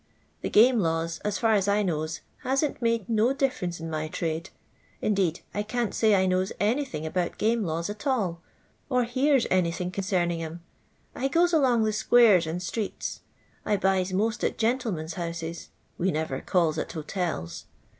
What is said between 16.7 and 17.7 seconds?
at hotels.